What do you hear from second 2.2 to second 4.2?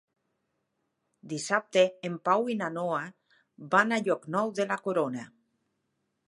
Pau i na Noa van a